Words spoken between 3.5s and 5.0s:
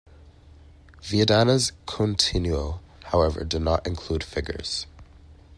not include figures.